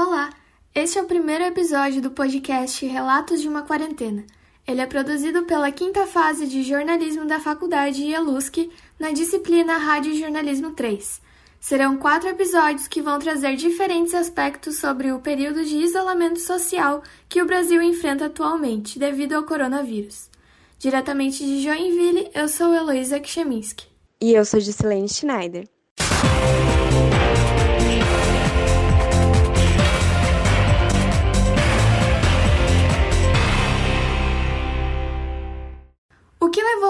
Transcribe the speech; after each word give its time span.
Olá, 0.00 0.30
este 0.72 0.96
é 0.96 1.02
o 1.02 1.06
primeiro 1.06 1.42
episódio 1.42 2.00
do 2.00 2.12
podcast 2.12 2.86
Relatos 2.86 3.42
de 3.42 3.48
uma 3.48 3.62
Quarentena. 3.62 4.24
Ele 4.64 4.80
é 4.80 4.86
produzido 4.86 5.42
pela 5.42 5.72
quinta 5.72 6.06
fase 6.06 6.46
de 6.46 6.62
jornalismo 6.62 7.26
da 7.26 7.40
faculdade 7.40 8.04
IELUSC 8.04 8.70
na 8.96 9.10
disciplina 9.10 9.76
Rádio 9.76 10.14
Jornalismo 10.14 10.70
3. 10.70 11.20
Serão 11.58 11.96
quatro 11.96 12.28
episódios 12.28 12.86
que 12.86 13.02
vão 13.02 13.18
trazer 13.18 13.56
diferentes 13.56 14.14
aspectos 14.14 14.78
sobre 14.78 15.10
o 15.10 15.18
período 15.18 15.64
de 15.64 15.78
isolamento 15.78 16.38
social 16.38 17.02
que 17.28 17.42
o 17.42 17.46
Brasil 17.46 17.82
enfrenta 17.82 18.26
atualmente 18.26 19.00
devido 19.00 19.32
ao 19.32 19.42
coronavírus. 19.42 20.30
Diretamente 20.78 21.44
de 21.44 21.60
Joinville, 21.60 22.30
eu 22.36 22.48
sou 22.48 22.72
Heloísa 22.72 23.18
Kcheminski. 23.18 23.88
E 24.20 24.32
eu 24.32 24.44
sou 24.44 24.60
Gisilene 24.60 25.08
Schneider. 25.08 25.68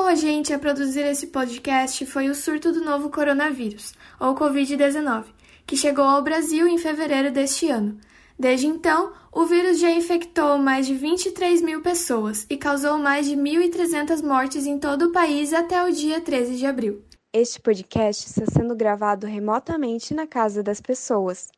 A 0.09 0.15
gente 0.15 0.55
a 0.55 0.59
produzir 0.59 1.01
esse 1.01 1.27
podcast 1.27 2.07
foi 2.07 2.30
o 2.30 2.35
surto 2.35 2.73
do 2.73 2.83
novo 2.83 3.11
coronavírus, 3.11 3.93
ou 4.19 4.34
Covid-19, 4.34 5.25
que 5.67 5.77
chegou 5.77 6.03
ao 6.03 6.23
Brasil 6.23 6.67
em 6.67 6.79
fevereiro 6.79 7.31
deste 7.31 7.69
ano. 7.69 7.98
Desde 8.39 8.67
então, 8.67 9.12
o 9.31 9.45
vírus 9.45 9.79
já 9.79 9.91
infectou 9.91 10.57
mais 10.57 10.87
de 10.87 10.95
23 10.95 11.61
mil 11.61 11.83
pessoas 11.83 12.47
e 12.48 12.57
causou 12.57 12.97
mais 12.97 13.27
de 13.27 13.37
1.300 13.37 14.23
mortes 14.23 14.65
em 14.65 14.79
todo 14.79 15.09
o 15.09 15.12
país 15.12 15.53
até 15.53 15.84
o 15.84 15.93
dia 15.93 16.23
13 16.23 16.56
de 16.56 16.65
abril. 16.65 17.03
Este 17.31 17.61
podcast 17.61 18.29
está 18.29 18.47
sendo 18.47 18.75
gravado 18.75 19.27
remotamente 19.27 20.15
na 20.15 20.27
casa 20.27 20.62
das 20.62 20.81
pessoas. 20.81 21.48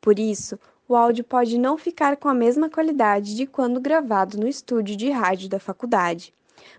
Por 0.00 0.18
isso, 0.18 0.58
o 0.88 0.96
áudio 0.96 1.22
pode 1.22 1.56
não 1.56 1.78
ficar 1.78 2.16
com 2.16 2.28
a 2.28 2.34
mesma 2.34 2.68
qualidade 2.68 3.36
de 3.36 3.46
quando 3.46 3.80
gravado 3.80 4.36
no 4.36 4.48
estúdio 4.48 4.96
de 4.96 5.10
rádio 5.10 5.48
da 5.48 5.60
faculdade 5.60 6.34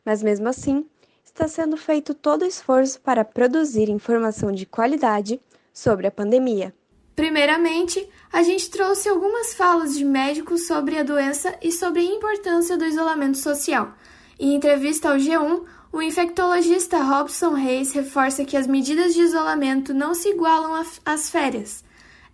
mas 0.06 0.22
mesmo 0.23 0.48
assim, 0.48 0.86
está 1.34 1.48
sendo 1.48 1.78
feito 1.78 2.14
todo 2.14 2.44
o 2.44 2.48
esforço 2.48 3.00
para 3.02 3.26
produzir 3.26 3.90
informação 3.90 4.52
de 4.52 4.66
qualidade 4.66 5.40
sobre 5.73 6.08
a 6.08 6.12
pandemia. 6.12 6.73
Primeiramente, 7.16 8.08
a 8.32 8.44
gente 8.44 8.70
trouxe 8.70 9.10
algumas 9.10 9.54
falas 9.54 9.98
de 9.98 10.06
médicos 10.06 10.68
sobre 10.68 10.98
a 10.98 11.04
doença 11.04 11.56
e 11.62 11.72
sobre 11.72 12.02
a 12.02 12.04
importância 12.04 12.78
do 12.78 12.86
isolamento 12.86 13.38
social. 13.38 13.94
Em 14.40 14.56
entrevista 14.56 15.10
ao 15.10 15.18
G1, 15.18 15.64
o 15.92 16.02
infectologista 16.02 17.02
Robson 17.04 17.54
Reis 17.54 17.92
reforça 17.92 18.45
que 18.45 18.56
as 18.56 18.66
medidas 18.66 19.14
de 19.14 19.22
isolamento 19.22 19.94
não 19.94 20.14
se 20.14 20.30
igualam 20.30 20.84
às 21.06 21.30
férias. 21.30 21.84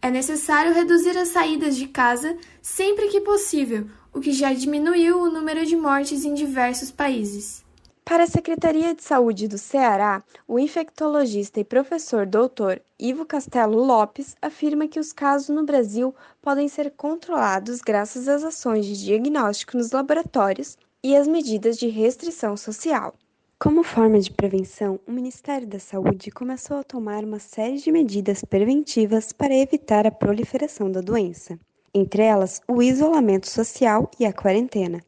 É 0.02 0.11
necessário 0.11 0.73
reduzir 0.73 1.17
as 1.17 1.30
saídas 1.30 1.76
de 1.76 1.88
casa 1.88 2.38
sempre 2.61 3.08
que 3.08 3.22
possível, 3.22 3.88
o 4.14 4.20
que 4.20 4.32
já 4.32 4.54
diminuiu 4.54 5.20
o 5.20 5.30
número 5.30 5.66
de 5.66 5.76
mortes 5.76 6.23
em 6.23 6.34
diversos 6.34 6.92
países. 6.92 7.67
Para 8.08 8.23
a 8.23 8.27
Secretaria 8.27 8.95
de 8.95 9.03
Saúde 9.03 9.50
do 9.50 9.58
Ceará, 9.58 10.23
o 10.47 10.58
infectologista 10.58 11.59
e 11.59 11.66
professor 11.66 12.25
doutor 12.25 12.81
Ivo 12.97 13.25
Castelo 13.25 13.83
Lopes 13.83 14.33
afirma 14.41 14.88
que 14.88 14.97
os 14.97 15.11
casos 15.11 15.53
no 15.53 15.66
Brasil 15.66 16.16
podem 16.41 16.69
ser 16.69 16.91
controlados 16.91 17.81
graças 17.81 18.30
às 18.30 18.45
ações 18.45 18.86
de 18.86 18.97
diagnóstico 19.03 19.75
nos 19.75 19.91
laboratórios 19.91 20.77
e 21.03 21.17
às 21.17 21.27
medidas 21.27 21.77
de 21.77 21.89
restrição 21.89 22.55
social. 22.55 23.14
Como 23.59 23.83
forma 23.83 24.21
de 24.21 24.31
prevenção, 24.31 25.02
o 25.05 25.11
Ministério 25.11 25.67
da 25.67 25.77
Saúde 25.77 26.31
começou 26.31 26.77
a 26.77 26.83
tomar 26.83 27.25
uma 27.25 27.39
série 27.39 27.77
de 27.77 27.92
medidas 27.92 28.42
preventivas 28.42 29.33
para 29.33 29.53
evitar 29.53 30.08
a 30.08 30.11
proliferação 30.11 30.89
da 30.89 31.02
doença 31.02 31.59
entre 31.94 32.21
elas 32.21 32.61
o 32.67 32.81
isolamento 32.81 33.49
social 33.49 34.09
e 34.19 34.25
a 34.25 34.31
quarentena. 34.31 35.02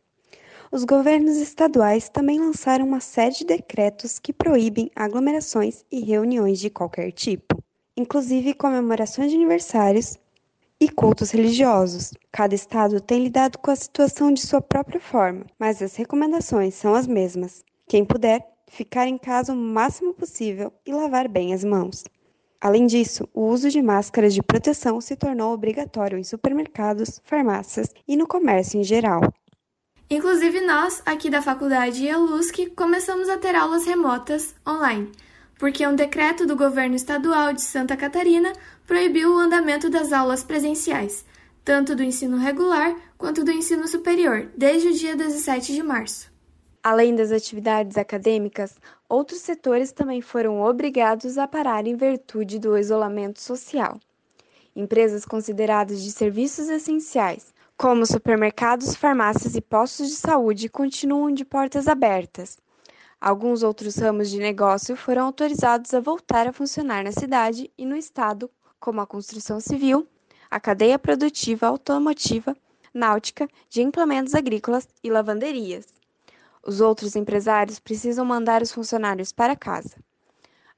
Os 0.72 0.84
governos 0.84 1.38
estaduais 1.38 2.10
também 2.10 2.40
lançaram 2.40 2.86
uma 2.86 3.00
série 3.00 3.34
de 3.34 3.44
decretos 3.44 4.20
que 4.20 4.32
proíbem 4.32 4.92
aglomerações 4.96 5.84
e 5.92 6.00
reuniões 6.02 6.60
de 6.60 6.70
qualquer 6.70 7.12
tipo, 7.12 7.58
inclusive 7.98 8.54
comemorações 8.54 9.32
de 9.32 9.36
aniversários 9.36 10.20
e 10.80 10.88
cultos 10.88 11.32
religiosos. 11.32 12.14
Cada 12.32 12.54
estado 12.54 13.02
tem 13.02 13.24
lidado 13.24 13.58
com 13.58 13.72
a 13.72 13.76
situação 13.76 14.32
de 14.32 14.42
sua 14.42 14.62
própria 14.62 15.00
forma, 15.00 15.44
mas 15.58 15.82
as 15.82 15.96
recomendações 15.96 16.76
são 16.76 16.94
as 16.94 17.08
mesmas. 17.08 17.64
Quem 17.88 18.06
puder, 18.06 18.48
ficar 18.68 19.08
em 19.08 19.18
casa 19.18 19.54
o 19.54 19.56
máximo 19.56 20.14
possível 20.14 20.72
e 20.86 20.94
lavar 20.94 21.28
bem 21.28 21.52
as 21.52 21.64
mãos. 21.64 22.04
Além 22.62 22.86
disso, 22.86 23.28
o 23.34 23.48
uso 23.48 23.72
de 23.72 23.82
máscaras 23.82 24.36
de 24.36 24.44
proteção 24.44 25.02
se 25.02 25.16
tornou 25.16 25.52
obrigatório 25.52 26.20
em 26.20 26.24
supermercados, 26.24 27.20
farmácias 27.24 27.90
e 28.08 28.16
no 28.16 28.28
comércio 28.28 28.80
em 28.80 28.84
geral. 28.84 29.22
Inclusive 30.12 30.62
nós, 30.62 31.04
aqui 31.06 31.30
da 31.30 31.40
faculdade 31.40 32.04
IELUSC, 32.04 32.72
começamos 32.72 33.30
a 33.30 33.38
ter 33.38 33.54
aulas 33.54 33.86
remotas 33.86 34.56
online, 34.68 35.12
porque 35.60 35.86
um 35.86 35.96
decreto 35.96 36.48
do 36.48 36.56
governo 36.56 36.96
estadual 36.96 37.54
de 37.54 37.62
Santa 37.62 37.96
Catarina 37.96 38.52
proibiu 38.88 39.36
o 39.36 39.38
andamento 39.38 39.88
das 39.88 40.12
aulas 40.12 40.44
presenciais, 40.44 41.24
tanto 41.64 41.96
do 41.96 42.02
ensino 42.02 42.38
regular 42.38 42.96
quanto 43.20 43.44
do 43.44 43.52
ensino 43.52 43.88
superior, 43.88 44.50
desde 44.58 44.88
o 44.88 44.94
dia 44.96 45.16
17 45.16 45.74
de 45.74 45.84
março. 45.84 46.32
Além 46.82 47.16
das 47.16 47.32
atividades 47.32 47.96
acadêmicas, 47.96 48.80
outros 49.08 49.42
setores 49.42 49.92
também 49.92 50.22
foram 50.22 50.60
obrigados 50.60 51.38
a 51.38 51.48
parar 51.48 51.86
em 51.86 51.96
virtude 51.96 52.58
do 52.58 52.76
isolamento 52.76 53.40
social. 53.40 54.00
Empresas 54.76 55.24
consideradas 55.24 56.02
de 56.02 56.12
serviços 56.12 56.68
essenciais, 56.68 57.54
como 57.80 58.06
supermercados, 58.06 58.94
farmácias 58.94 59.56
e 59.56 59.62
postos 59.62 60.10
de 60.10 60.16
saúde, 60.16 60.68
continuam 60.68 61.34
de 61.34 61.46
portas 61.46 61.88
abertas. 61.88 62.58
Alguns 63.22 63.64
outros 63.64 63.96
ramos 63.96 64.30
de 64.30 64.38
negócio 64.38 64.98
foram 64.98 65.24
autorizados 65.24 65.94
a 65.94 66.02
voltar 66.02 66.46
a 66.46 66.52
funcionar 66.52 67.06
na 67.06 67.14
cidade 67.14 67.72
e 67.78 67.86
no 67.86 67.96
estado, 67.96 68.52
como 68.82 69.00
a 69.00 69.08
construção 69.08 69.62
civil, 69.62 70.06
a 70.52 70.60
cadeia 70.60 71.00
produtiva 71.00 71.68
automotiva, 71.68 72.54
náutica, 72.94 73.48
de 73.70 73.82
implementos 73.82 74.36
agrícolas 74.36 74.86
e 75.02 75.10
lavanderias. 75.10 75.88
Os 76.62 76.82
outros 76.82 77.16
empresários 77.16 77.80
precisam 77.80 78.26
mandar 78.26 78.62
os 78.62 78.74
funcionários 78.74 79.32
para 79.32 79.56
casa. 79.56 79.96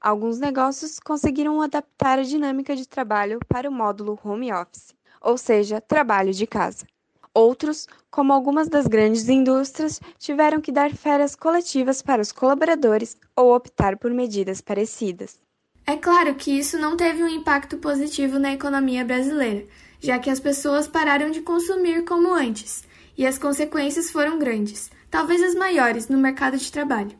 Alguns 0.00 0.38
negócios 0.38 1.00
conseguiram 1.00 1.60
adaptar 1.62 2.20
a 2.20 2.22
dinâmica 2.22 2.76
de 2.76 2.86
trabalho 2.86 3.40
para 3.48 3.68
o 3.68 3.72
módulo 3.72 4.16
home 4.22 4.52
office, 4.52 4.94
ou 5.22 5.38
seja, 5.38 5.80
trabalho 5.80 6.32
de 6.32 6.46
casa. 6.46 6.86
Outros, 7.34 7.86
como 8.10 8.32
algumas 8.32 8.68
das 8.68 8.86
grandes 8.86 9.28
indústrias, 9.28 10.00
tiveram 10.18 10.60
que 10.60 10.70
dar 10.70 10.92
férias 10.92 11.34
coletivas 11.34 12.02
para 12.02 12.20
os 12.20 12.32
colaboradores 12.32 13.16
ou 13.34 13.54
optar 13.54 13.96
por 13.96 14.10
medidas 14.10 14.60
parecidas. 14.60 15.40
É 15.86 15.96
claro 15.96 16.34
que 16.34 16.50
isso 16.50 16.78
não 16.78 16.96
teve 16.96 17.22
um 17.22 17.28
impacto 17.28 17.78
positivo 17.78 18.38
na 18.38 18.52
economia 18.52 19.04
brasileira, 19.04 19.66
já 19.98 20.18
que 20.18 20.30
as 20.30 20.40
pessoas 20.40 20.86
pararam 20.86 21.30
de 21.30 21.40
consumir 21.40 22.04
como 22.04 22.34
antes, 22.34 22.84
e 23.16 23.26
as 23.26 23.38
consequências 23.38 24.10
foram 24.10 24.38
grandes 24.38 24.90
talvez 25.12 25.42
as 25.42 25.54
maiores, 25.54 26.08
no 26.08 26.16
mercado 26.16 26.56
de 26.56 26.72
trabalho. 26.72 27.12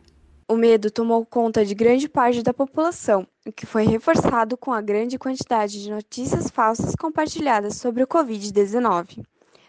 O 0.49 0.57
medo 0.57 0.91
tomou 0.91 1.25
conta 1.25 1.65
de 1.65 1.75
grande 1.75 2.09
parte 2.09 2.43
da 2.43 2.53
população, 2.53 3.27
o 3.47 3.53
que 3.53 3.65
foi 3.65 3.85
reforçado 3.85 4.57
com 4.57 4.73
a 4.73 4.81
grande 4.81 5.19
quantidade 5.19 5.83
de 5.83 5.91
notícias 5.91 6.51
falsas 6.51 6.95
compartilhadas 6.97 7.77
sobre 7.77 8.03
o 8.03 8.07
Covid-19, 8.07 9.25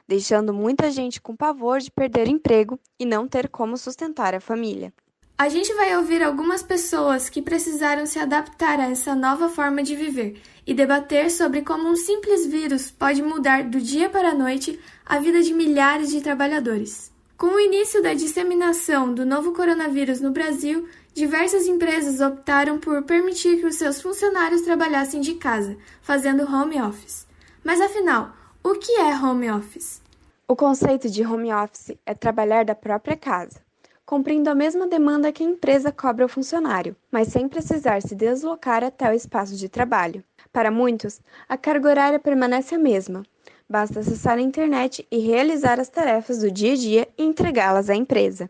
deixando 0.07 0.53
muita 0.53 0.91
gente 0.91 1.21
com 1.21 1.35
pavor 1.35 1.79
de 1.79 1.91
perder 1.91 2.27
emprego 2.27 2.79
e 2.99 3.05
não 3.05 3.27
ter 3.27 3.49
como 3.49 3.77
sustentar 3.77 4.33
a 4.33 4.41
família. 4.41 4.91
A 5.37 5.49
gente 5.49 5.73
vai 5.73 5.95
ouvir 5.97 6.21
algumas 6.21 6.63
pessoas 6.63 7.29
que 7.29 7.41
precisaram 7.41 8.05
se 8.05 8.19
adaptar 8.19 8.79
a 8.79 8.89
essa 8.89 9.15
nova 9.15 9.49
forma 9.49 9.83
de 9.83 9.95
viver 9.95 10.41
e 10.65 10.73
debater 10.73 11.29
sobre 11.29 11.61
como 11.61 11.89
um 11.89 11.95
simples 11.95 12.45
vírus 12.45 12.91
pode 12.91 13.21
mudar 13.21 13.63
do 13.63 13.79
dia 13.79 14.09
para 14.09 14.29
a 14.29 14.35
noite 14.35 14.79
a 15.05 15.19
vida 15.19 15.41
de 15.41 15.53
milhares 15.53 16.11
de 16.11 16.21
trabalhadores. 16.21 17.12
Com 17.37 17.47
o 17.47 17.59
início 17.59 18.01
da 18.01 18.13
disseminação 18.13 19.13
do 19.13 19.25
novo 19.25 19.53
coronavírus 19.53 20.21
no 20.21 20.31
Brasil, 20.31 20.87
diversas 21.13 21.65
empresas 21.65 22.21
optaram 22.21 22.79
por 22.79 23.01
permitir 23.03 23.59
que 23.59 23.65
os 23.65 23.75
seus 23.75 24.01
funcionários 24.01 24.61
trabalhassem 24.61 25.19
de 25.19 25.33
casa, 25.33 25.75
fazendo 26.01 26.43
home 26.43 26.79
office. 26.81 27.25
Mas 27.63 27.81
afinal, 27.81 28.33
o 28.63 28.75
que 28.75 28.93
é 28.93 29.15
home 29.15 29.49
office? 29.51 30.01
O 30.47 30.55
conceito 30.55 31.09
de 31.09 31.25
home 31.25 31.51
office 31.51 31.97
é 32.05 32.13
trabalhar 32.13 32.63
da 32.63 32.75
própria 32.75 33.17
casa, 33.17 33.59
cumprindo 34.05 34.49
a 34.49 34.55
mesma 34.55 34.87
demanda 34.87 35.31
que 35.31 35.43
a 35.43 35.47
empresa 35.47 35.91
cobra 35.91 36.25
ao 36.25 36.29
funcionário, 36.29 36.95
mas 37.11 37.29
sem 37.29 37.49
precisar 37.49 38.01
se 38.01 38.13
deslocar 38.13 38.83
até 38.83 39.09
o 39.09 39.13
espaço 39.13 39.55
de 39.55 39.67
trabalho. 39.67 40.23
Para 40.51 40.69
muitos, 40.69 41.19
a 41.49 41.57
carga 41.57 41.89
horária 41.89 42.19
permanece 42.19 42.75
a 42.75 42.79
mesma, 42.79 43.23
Basta 43.69 43.99
acessar 43.99 44.37
a 44.37 44.41
internet 44.41 45.05
e 45.11 45.19
realizar 45.19 45.79
as 45.79 45.89
tarefas 45.89 46.39
do 46.39 46.51
dia 46.51 46.73
a 46.73 46.75
dia 46.75 47.07
e 47.17 47.23
entregá-las 47.23 47.89
à 47.89 47.95
empresa. 47.95 48.49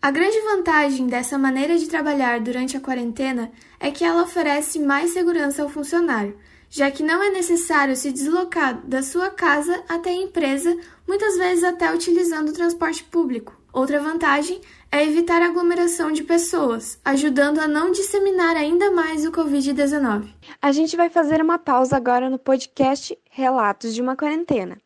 A 0.00 0.10
grande 0.10 0.40
vantagem 0.40 1.08
dessa 1.08 1.36
maneira 1.36 1.76
de 1.76 1.88
trabalhar 1.88 2.38
durante 2.40 2.76
a 2.76 2.80
quarentena 2.80 3.50
é 3.80 3.90
que 3.90 4.04
ela 4.04 4.22
oferece 4.22 4.78
mais 4.78 5.12
segurança 5.12 5.62
ao 5.62 5.68
funcionário, 5.68 6.38
já 6.70 6.90
que 6.90 7.02
não 7.02 7.22
é 7.22 7.30
necessário 7.30 7.96
se 7.96 8.12
deslocar 8.12 8.80
da 8.86 9.02
sua 9.02 9.30
casa 9.30 9.82
até 9.88 10.10
a 10.10 10.22
empresa, 10.22 10.76
muitas 11.06 11.36
vezes 11.36 11.64
até 11.64 11.92
utilizando 11.92 12.50
o 12.50 12.52
transporte 12.52 13.02
público. 13.04 13.58
Outra 13.72 14.00
vantagem 14.00 14.60
é 14.90 15.04
evitar 15.04 15.42
aglomeração 15.42 16.10
de 16.10 16.22
pessoas, 16.22 16.98
ajudando 17.04 17.58
a 17.58 17.68
não 17.68 17.90
disseminar 17.90 18.56
ainda 18.56 18.90
mais 18.90 19.24
o 19.26 19.32
Covid-19. 19.32 20.28
A 20.60 20.72
gente 20.72 20.96
vai 20.96 21.10
fazer 21.10 21.40
uma 21.42 21.58
pausa 21.58 21.96
agora 21.96 22.30
no 22.30 22.38
podcast 22.38 23.16
Relatos 23.30 23.94
de 23.94 24.00
uma 24.00 24.16
Quarentena. 24.16 24.78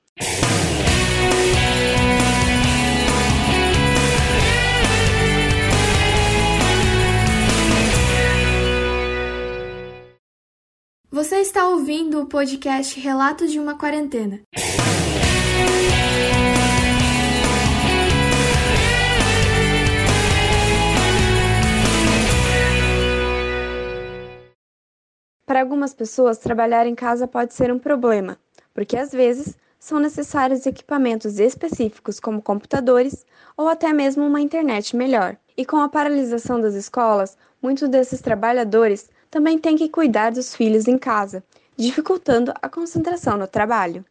Você 11.11 11.37
está 11.37 11.69
ouvindo 11.69 12.21
o 12.23 12.27
podcast 12.27 12.99
Relatos 12.99 13.53
de 13.53 13.61
uma 13.61 13.77
Quarentena. 13.77 14.41
Para 25.53 25.61
algumas 25.61 25.93
pessoas, 25.93 26.39
trabalhar 26.39 26.87
em 26.87 26.95
casa 26.95 27.29
pode 27.29 27.53
ser 27.53 27.71
um 27.71 27.79
problema, 27.79 28.39
porque 28.73 28.97
às 28.97 29.13
vezes 29.13 29.55
são 29.79 30.01
necessários 30.01 30.65
equipamentos 30.65 31.39
específicos 31.39 32.19
como 32.19 32.41
computadores 32.41 33.27
ou 33.55 33.69
até 33.69 33.93
mesmo 33.93 34.27
uma 34.27 34.41
internet 34.41 34.97
melhor. 34.97 35.37
E 35.55 35.67
com 35.67 35.77
a 35.77 35.91
paralisação 35.91 36.59
das 36.59 36.73
escolas, 36.73 37.37
muitos 37.61 37.87
desses 37.91 38.23
trabalhadores 38.23 39.11
também 39.31 39.59
têm 39.59 39.77
que 39.77 39.91
cuidar 39.91 40.33
dos 40.33 40.57
filhos 40.57 40.89
em 40.89 40.97
casa, 40.97 41.45
dificultando 41.77 42.55
a 42.63 42.67
concentração 42.67 43.37
no 43.37 43.47
trabalho. 43.47 44.03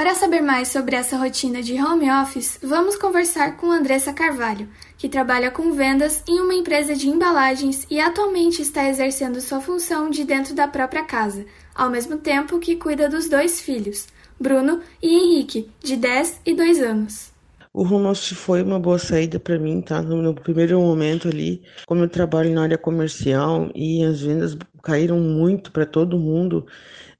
Para 0.00 0.14
saber 0.14 0.40
mais 0.40 0.68
sobre 0.68 0.96
essa 0.96 1.18
rotina 1.18 1.62
de 1.62 1.74
home 1.74 2.10
office, 2.10 2.58
vamos 2.62 2.96
conversar 2.96 3.58
com 3.58 3.70
Andressa 3.70 4.14
Carvalho, 4.14 4.66
que 4.96 5.10
trabalha 5.10 5.50
com 5.50 5.74
vendas 5.74 6.24
em 6.26 6.40
uma 6.40 6.54
empresa 6.54 6.94
de 6.94 7.06
embalagens 7.06 7.86
e 7.90 8.00
atualmente 8.00 8.62
está 8.62 8.88
exercendo 8.88 9.42
sua 9.42 9.60
função 9.60 10.08
de 10.08 10.24
dentro 10.24 10.54
da 10.54 10.66
própria 10.66 11.04
casa, 11.04 11.44
ao 11.74 11.90
mesmo 11.90 12.16
tempo 12.16 12.58
que 12.58 12.76
cuida 12.76 13.10
dos 13.10 13.28
dois 13.28 13.60
filhos, 13.60 14.06
Bruno 14.40 14.80
e 15.02 15.14
Henrique, 15.14 15.70
de 15.84 15.98
10 15.98 16.40
e 16.46 16.54
2 16.54 16.80
anos. 16.80 17.30
O 17.70 17.82
home 17.82 18.06
office 18.06 18.32
foi 18.32 18.62
uma 18.62 18.80
boa 18.80 18.98
saída 18.98 19.38
para 19.38 19.58
mim, 19.58 19.82
tá? 19.82 20.00
No, 20.00 20.34
primeiro 20.34 20.80
momento 20.80 21.28
ali, 21.28 21.62
como 21.86 22.04
eu 22.04 22.08
trabalho 22.08 22.54
na 22.54 22.62
área 22.62 22.78
comercial 22.78 23.70
e 23.74 24.02
as 24.02 24.22
vendas 24.22 24.56
caíram 24.82 25.20
muito 25.20 25.70
para 25.70 25.84
todo 25.84 26.18
mundo, 26.18 26.66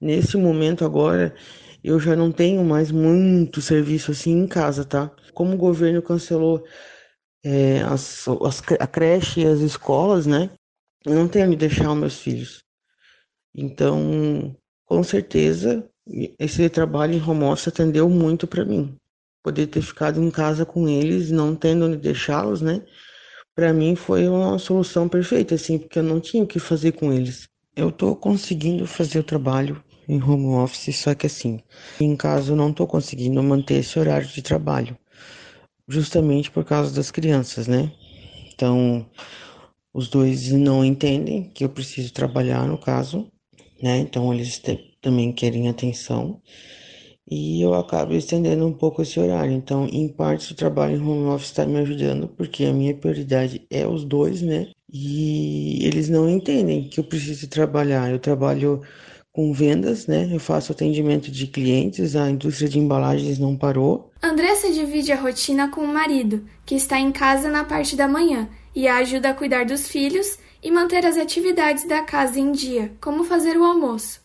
nesse 0.00 0.38
momento 0.38 0.82
agora 0.82 1.34
eu 1.82 1.98
já 1.98 2.14
não 2.14 2.30
tenho 2.30 2.64
mais 2.64 2.90
muito 2.90 3.60
serviço 3.60 4.10
assim 4.10 4.32
em 4.32 4.46
casa, 4.46 4.84
tá? 4.84 5.10
Como 5.34 5.54
o 5.54 5.58
governo 5.58 6.02
cancelou 6.02 6.64
é, 7.44 7.80
as, 7.82 8.26
as, 8.28 8.62
a 8.78 8.86
creche 8.86 9.40
e 9.40 9.46
as 9.46 9.60
escolas, 9.60 10.26
né? 10.26 10.50
Eu 11.04 11.14
não 11.14 11.28
tenho 11.28 11.46
onde 11.46 11.56
deixar 11.56 11.90
os 11.90 11.98
meus 11.98 12.18
filhos. 12.18 12.62
Então, 13.54 14.54
com 14.84 15.02
certeza, 15.02 15.88
esse 16.38 16.68
trabalho 16.68 17.14
em 17.14 17.22
home 17.22 17.44
office 17.44 17.68
atendeu 17.68 18.08
muito 18.08 18.46
para 18.46 18.64
mim 18.64 18.96
poder 19.42 19.66
ter 19.68 19.80
ficado 19.80 20.22
em 20.22 20.30
casa 20.30 20.66
com 20.66 20.88
eles, 20.88 21.30
não 21.30 21.56
tendo 21.56 21.86
onde 21.86 21.96
deixá-los, 21.96 22.60
né? 22.60 22.84
Para 23.54 23.72
mim 23.72 23.96
foi 23.96 24.28
uma 24.28 24.58
solução 24.58 25.08
perfeita, 25.08 25.54
assim, 25.54 25.78
porque 25.78 25.98
eu 25.98 26.02
não 26.02 26.20
tinha 26.20 26.42
o 26.42 26.46
que 26.46 26.58
fazer 26.58 26.92
com 26.92 27.12
eles. 27.12 27.48
Eu 27.74 27.90
tô 27.90 28.14
conseguindo 28.14 28.86
fazer 28.86 29.18
o 29.18 29.24
trabalho 29.24 29.82
em 30.10 30.22
home 30.22 30.46
office, 30.56 30.96
só 30.96 31.14
que 31.14 31.26
assim, 31.26 31.60
em 32.00 32.16
casa 32.16 32.52
eu 32.52 32.56
não 32.56 32.72
tô 32.72 32.86
conseguindo 32.86 33.42
manter 33.42 33.76
esse 33.76 33.98
horário 33.98 34.26
de 34.26 34.42
trabalho, 34.42 34.96
justamente 35.88 36.50
por 36.50 36.64
causa 36.64 36.94
das 36.94 37.10
crianças, 37.10 37.68
né? 37.68 37.92
Então, 38.52 39.06
os 39.94 40.08
dois 40.08 40.50
não 40.52 40.84
entendem 40.84 41.44
que 41.50 41.64
eu 41.64 41.68
preciso 41.68 42.12
trabalhar 42.12 42.66
no 42.66 42.78
caso, 42.78 43.30
né? 43.82 43.98
Então 43.98 44.32
eles 44.34 44.60
também 45.00 45.32
querem 45.32 45.68
atenção 45.68 46.40
e 47.30 47.62
eu 47.62 47.74
acabo 47.74 48.12
estendendo 48.14 48.66
um 48.66 48.72
pouco 48.72 49.02
esse 49.02 49.20
horário. 49.20 49.52
Então, 49.52 49.86
em 49.86 50.08
parte, 50.08 50.52
o 50.52 50.56
trabalho 50.56 50.96
em 50.96 51.00
home 51.00 51.28
office 51.28 51.50
está 51.50 51.64
me 51.64 51.78
ajudando, 51.78 52.28
porque 52.28 52.64
a 52.64 52.72
minha 52.72 52.94
prioridade 52.94 53.64
é 53.70 53.86
os 53.86 54.04
dois, 54.04 54.42
né? 54.42 54.68
E 54.92 55.84
eles 55.86 56.08
não 56.08 56.28
entendem 56.28 56.88
que 56.88 56.98
eu 56.98 57.04
preciso 57.04 57.48
trabalhar. 57.48 58.10
Eu 58.10 58.18
trabalho 58.18 58.82
com 59.40 59.54
vendas, 59.54 60.06
né? 60.06 60.28
Eu 60.30 60.38
faço 60.38 60.70
atendimento 60.70 61.30
de 61.30 61.46
clientes, 61.46 62.14
a 62.14 62.28
indústria 62.28 62.68
de 62.68 62.78
embalagens 62.78 63.38
não 63.38 63.56
parou. 63.56 64.12
Andressa 64.22 64.70
divide 64.70 65.12
a 65.12 65.16
rotina 65.16 65.68
com 65.68 65.80
o 65.80 65.88
marido, 65.88 66.44
que 66.66 66.74
está 66.74 66.98
em 67.00 67.10
casa 67.10 67.48
na 67.48 67.64
parte 67.64 67.96
da 67.96 68.06
manhã 68.06 68.50
e 68.76 68.86
a 68.86 68.98
ajuda 68.98 69.30
a 69.30 69.34
cuidar 69.34 69.64
dos 69.64 69.88
filhos 69.88 70.38
e 70.62 70.70
manter 70.70 71.06
as 71.06 71.16
atividades 71.16 71.88
da 71.88 72.02
casa 72.02 72.38
em 72.38 72.52
dia, 72.52 72.92
como 73.00 73.24
fazer 73.24 73.56
o 73.56 73.64
almoço. 73.64 74.20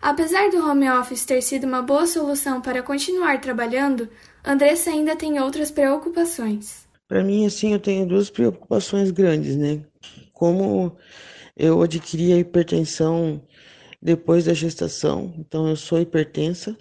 Apesar 0.00 0.48
do 0.50 0.64
home 0.64 0.88
office 0.88 1.24
ter 1.24 1.42
sido 1.42 1.66
uma 1.66 1.82
boa 1.82 2.06
solução 2.06 2.60
para 2.60 2.80
continuar 2.80 3.40
trabalhando, 3.40 4.08
Andressa 4.44 4.90
ainda 4.90 5.16
tem 5.16 5.40
outras 5.40 5.72
preocupações. 5.72 6.86
Para 7.08 7.24
mim, 7.24 7.44
assim, 7.44 7.72
eu 7.72 7.80
tenho 7.80 8.06
duas 8.06 8.30
preocupações 8.30 9.10
grandes, 9.10 9.56
né? 9.56 9.80
Como 10.32 10.96
eu 11.56 11.82
adquiri 11.82 12.32
a 12.32 12.38
hipertensão 12.38 13.42
depois 14.02 14.44
da 14.46 14.54
gestação, 14.54 15.34
então 15.38 15.68
eu 15.68 15.76
sou 15.76 16.00
hipertensa, 16.00 16.76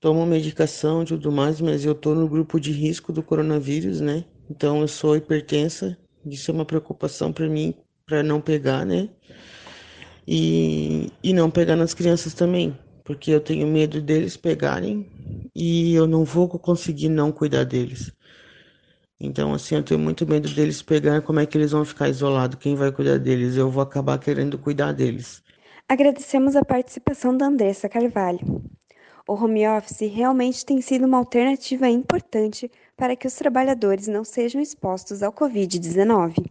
tomo 0.00 0.26
medicação 0.26 1.02
e 1.02 1.06
tudo 1.06 1.32
mais, 1.32 1.60
mas 1.60 1.84
eu 1.84 1.94
tô 1.94 2.14
no 2.14 2.28
grupo 2.28 2.60
de 2.60 2.72
risco 2.72 3.12
do 3.12 3.22
coronavírus, 3.22 4.00
né? 4.00 4.24
Então 4.50 4.80
eu 4.82 4.88
sou 4.88 5.16
hipertensa, 5.16 5.98
isso 6.26 6.50
é 6.50 6.54
uma 6.54 6.66
preocupação 6.66 7.32
para 7.32 7.48
mim, 7.48 7.74
para 8.06 8.22
não 8.22 8.40
pegar, 8.40 8.84
né? 8.86 9.10
e, 10.26 11.10
e 11.22 11.32
não 11.32 11.50
pegar 11.50 11.76
nas 11.76 11.94
crianças 11.94 12.34
também, 12.34 12.76
porque 13.04 13.30
eu 13.30 13.40
tenho 13.40 13.66
medo 13.66 14.00
deles 14.00 14.36
pegarem 14.36 15.06
e 15.54 15.94
eu 15.94 16.06
não 16.06 16.24
vou 16.24 16.48
conseguir 16.48 17.08
não 17.08 17.32
cuidar 17.32 17.64
deles. 17.64 18.12
Então, 19.20 19.54
assim, 19.54 19.76
eu 19.76 19.82
tenho 19.84 20.00
muito 20.00 20.26
medo 20.26 20.48
deles 20.48 20.82
pegar 20.82 21.22
como 21.22 21.38
é 21.40 21.46
que 21.46 21.56
eles 21.56 21.70
vão 21.70 21.84
ficar 21.84 22.08
isolados, 22.08 22.58
quem 22.58 22.74
vai 22.74 22.90
cuidar 22.90 23.18
deles, 23.18 23.56
eu 23.56 23.70
vou 23.70 23.82
acabar 23.82 24.18
querendo 24.18 24.58
cuidar 24.58 24.92
deles. 24.92 25.42
Agradecemos 25.92 26.56
a 26.56 26.64
participação 26.64 27.36
da 27.36 27.44
Andressa 27.44 27.86
Carvalho. 27.86 28.62
O 29.28 29.34
home 29.34 29.68
office 29.68 30.10
realmente 30.10 30.64
tem 30.64 30.80
sido 30.80 31.04
uma 31.04 31.18
alternativa 31.18 31.86
importante 31.86 32.70
para 32.96 33.14
que 33.14 33.26
os 33.26 33.34
trabalhadores 33.34 34.06
não 34.06 34.24
sejam 34.24 34.62
expostos 34.62 35.22
ao 35.22 35.30
Covid-19 35.30 36.46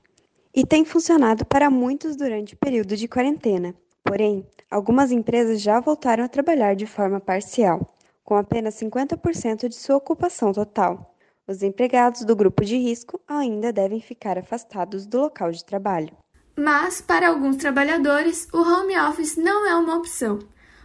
e 0.53 0.63
tem 0.63 0.85
funcionado 0.85 1.43
para 1.43 1.71
muitos 1.71 2.15
durante 2.15 2.53
o 2.53 2.57
período 2.57 2.95
de 2.95 3.07
quarentena. 3.07 3.73
Porém, 4.03 4.45
algumas 4.69 5.11
empresas 5.11 5.59
já 5.59 5.79
voltaram 5.79 6.23
a 6.23 6.29
trabalhar 6.29 6.75
de 6.75 6.85
forma 6.85 7.19
parcial, 7.19 7.95
com 8.23 8.35
apenas 8.35 8.75
50% 8.75 9.67
de 9.67 9.73
sua 9.73 9.95
ocupação 9.95 10.53
total. 10.53 11.15
Os 11.47 11.63
empregados 11.63 12.23
do 12.23 12.35
grupo 12.35 12.63
de 12.63 12.77
risco 12.77 13.19
ainda 13.27 13.73
devem 13.73 14.01
ficar 14.01 14.37
afastados 14.37 15.07
do 15.07 15.19
local 15.19 15.49
de 15.49 15.65
trabalho. 15.65 16.15
Mas, 16.55 17.01
para 17.01 17.29
alguns 17.29 17.55
trabalhadores, 17.55 18.47
o 18.51 18.57
home 18.57 18.97
office 18.99 19.37
não 19.37 19.67
é 19.67 19.75
uma 19.75 19.95
opção, 19.95 20.39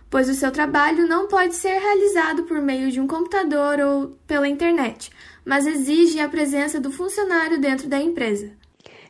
pois 0.08 0.28
o 0.28 0.35
seu 0.35 0.52
trabalho 0.52 1.08
não 1.08 1.26
pode 1.26 1.54
ser 1.54 1.78
realizado 1.78 2.44
por 2.44 2.61
meio 2.61 2.90
de 2.90 3.00
um 3.00 3.06
computador 3.06 3.80
ou 3.80 4.08
pela 4.26 4.49
internet, 4.49 5.11
mas 5.44 5.66
exige 5.66 6.20
a 6.20 6.28
presença 6.28 6.80
do 6.80 6.90
funcionário 6.90 7.61
dentro 7.61 7.88
da 7.88 8.00
empresa. 8.00 8.52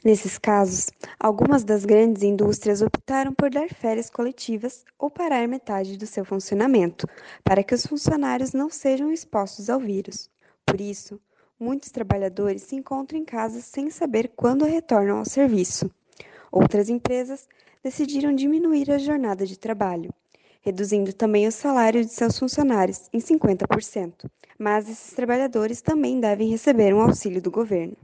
Nesses 0.04 0.38
casos, 0.38 0.86
algumas 1.18 1.64
das 1.64 1.84
grandes 1.84 2.22
indústrias 2.22 2.80
optaram 2.80 3.32
por 3.34 3.50
dar 3.50 3.68
férias 3.68 4.08
coletivas 4.08 4.84
ou 4.98 5.10
parar 5.10 5.48
metade 5.48 5.96
do 5.96 6.06
seu 6.06 6.24
funcionamento, 6.24 7.08
para 7.42 7.64
que 7.64 7.74
os 7.74 7.84
funcionários 7.84 8.52
não 8.52 8.70
sejam 8.70 9.12
expostos 9.12 9.68
ao 9.68 9.80
vírus. 9.80 10.30
Por 10.64 10.80
isso, 10.80 11.20
muitos 11.58 11.90
trabalhadores 11.90 12.62
se 12.62 12.76
encontram 12.76 13.18
em 13.18 13.24
casa 13.24 13.60
sem 13.60 13.90
saber 13.90 14.32
quando 14.36 14.64
retornam 14.64 15.18
ao 15.18 15.24
serviço. 15.24 15.90
Outras 16.56 16.88
empresas 16.88 17.46
decidiram 17.84 18.34
diminuir 18.34 18.90
a 18.90 18.96
jornada 18.96 19.44
de 19.44 19.58
trabalho, 19.58 20.08
reduzindo 20.62 21.12
também 21.12 21.46
o 21.46 21.52
salário 21.52 22.02
de 22.02 22.10
seus 22.10 22.38
funcionários 22.38 23.10
em 23.12 23.18
50%. 23.18 24.24
Mas 24.58 24.88
esses 24.88 25.12
trabalhadores 25.12 25.82
também 25.82 26.18
devem 26.18 26.48
receber 26.48 26.94
um 26.94 27.02
auxílio 27.02 27.42
do 27.42 27.50
governo. 27.50 27.94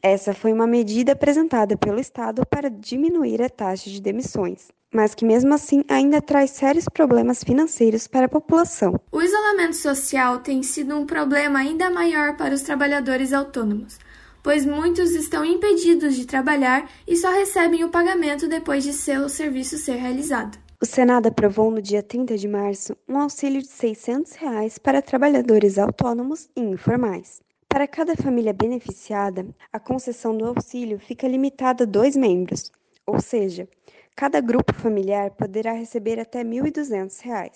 Essa 0.00 0.32
foi 0.32 0.52
uma 0.52 0.68
medida 0.68 1.14
apresentada 1.14 1.76
pelo 1.76 1.98
Estado 1.98 2.46
para 2.46 2.70
diminuir 2.70 3.42
a 3.42 3.50
taxa 3.50 3.90
de 3.90 4.00
demissões, 4.00 4.68
mas 4.94 5.12
que 5.12 5.24
mesmo 5.24 5.52
assim 5.52 5.82
ainda 5.88 6.22
traz 6.22 6.52
sérios 6.52 6.84
problemas 6.84 7.42
financeiros 7.42 8.06
para 8.06 8.26
a 8.26 8.28
população. 8.28 9.00
O 9.10 9.20
isolamento 9.20 9.74
social 9.74 10.38
tem 10.38 10.62
sido 10.62 10.96
um 10.96 11.06
problema 11.06 11.58
ainda 11.58 11.90
maior 11.90 12.36
para 12.36 12.54
os 12.54 12.62
trabalhadores 12.62 13.32
autônomos, 13.32 13.98
pois 14.46 14.64
muitos 14.64 15.10
estão 15.10 15.44
impedidos 15.44 16.14
de 16.14 16.24
trabalhar 16.24 16.88
e 17.04 17.16
só 17.16 17.32
recebem 17.32 17.82
o 17.82 17.90
pagamento 17.90 18.46
depois 18.46 18.84
de 18.84 18.92
seu 18.92 19.28
serviço 19.28 19.76
ser 19.76 19.96
realizado. 19.96 20.56
O 20.80 20.86
Senado 20.86 21.26
aprovou 21.26 21.68
no 21.68 21.82
dia 21.82 22.00
30 22.00 22.38
de 22.38 22.46
março 22.46 22.96
um 23.08 23.18
auxílio 23.18 23.60
de 23.60 23.66
600 23.66 24.34
reais 24.34 24.78
para 24.78 25.02
trabalhadores 25.02 25.78
autônomos 25.78 26.48
e 26.54 26.60
informais. 26.60 27.40
Para 27.68 27.88
cada 27.88 28.14
família 28.14 28.52
beneficiada, 28.52 29.44
a 29.72 29.80
concessão 29.80 30.38
do 30.38 30.46
auxílio 30.46 31.00
fica 31.00 31.26
limitada 31.26 31.82
a 31.82 31.86
dois 31.86 32.14
membros, 32.14 32.70
ou 33.04 33.20
seja, 33.20 33.68
cada 34.14 34.40
grupo 34.40 34.72
familiar 34.72 35.32
poderá 35.32 35.72
receber 35.72 36.20
até 36.20 36.44
R$ 36.44 36.50
1.200. 36.50 37.50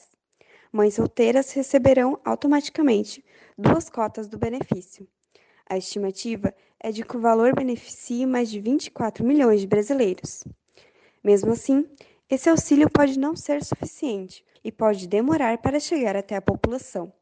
Mães 0.73 0.94
solteiras 0.94 1.52
receberão 1.52 2.18
automaticamente 2.25 3.25
duas 3.56 3.88
cotas 3.88 4.26
do 4.26 4.37
benefício. 4.37 5.06
A 5.71 5.79
estimativa 5.79 6.53
é 6.81 6.91
de 6.91 7.05
que 7.05 7.17
o 7.17 7.21
valor 7.21 7.55
beneficie 7.55 8.27
mais 8.27 8.50
de 8.50 8.59
24 8.59 9.25
milhões 9.25 9.61
de 9.61 9.69
brasileiros. 9.69 10.43
Mesmo 11.23 11.53
assim, 11.53 11.87
esse 12.29 12.50
auxílio 12.50 12.91
pode 12.91 13.17
não 13.17 13.37
ser 13.37 13.62
suficiente 13.62 14.45
e 14.65 14.73
pode 14.73 15.07
demorar 15.07 15.59
para 15.59 15.79
chegar 15.79 16.17
até 16.17 16.35
a 16.35 16.43
população. 16.43 17.12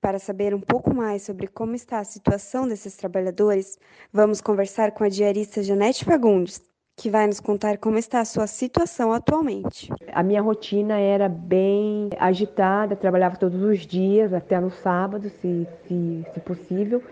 Para 0.00 0.20
saber 0.20 0.54
um 0.54 0.60
pouco 0.60 0.94
mais 0.94 1.22
sobre 1.22 1.48
como 1.48 1.74
está 1.74 1.98
a 1.98 2.04
situação 2.04 2.68
desses 2.68 2.94
trabalhadores, 2.94 3.80
vamos 4.12 4.40
conversar 4.40 4.92
com 4.92 5.02
a 5.02 5.08
diarista 5.08 5.60
Janete 5.60 6.04
Fagundes, 6.04 6.62
que 6.96 7.10
vai 7.10 7.26
nos 7.26 7.40
contar 7.40 7.78
como 7.78 7.98
está 7.98 8.20
a 8.20 8.24
sua 8.24 8.46
situação 8.46 9.12
atualmente. 9.12 9.90
A 10.12 10.22
minha 10.22 10.40
rotina 10.40 11.00
era 11.00 11.28
bem 11.28 12.10
agitada, 12.16 12.94
trabalhava 12.94 13.36
todos 13.36 13.60
os 13.60 13.84
dias, 13.84 14.32
até 14.32 14.60
no 14.60 14.70
sábado, 14.70 15.28
se, 15.28 15.66
se, 15.88 16.24
se 16.32 16.40
possível, 16.40 17.02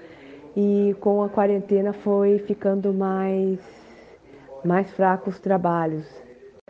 e 0.56 0.96
com 1.00 1.22
a 1.22 1.28
quarentena 1.28 1.92
foi 1.92 2.38
ficando 2.38 2.94
mais, 2.94 3.60
mais 4.64 4.90
fraco 4.92 5.28
os 5.28 5.38
trabalhos. 5.38 6.06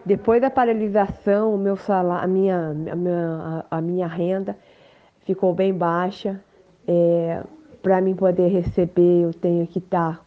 Depois 0.04 0.40
da 0.40 0.50
paralisação, 0.50 1.56
meu 1.56 1.76
salário, 1.76 2.24
a, 2.24 2.26
minha, 2.26 2.70
a, 2.90 2.96
minha, 2.96 3.64
a 3.70 3.80
minha 3.80 4.06
renda 4.08 4.56
ficou 5.20 5.54
bem 5.54 5.72
baixa. 5.72 6.40
É, 6.86 7.42
Para 7.82 8.00
mim 8.00 8.14
poder 8.14 8.48
receber, 8.48 9.22
eu 9.22 9.32
tenho 9.32 9.66
que 9.66 9.78
estar 9.78 10.16
tá, 10.16 10.20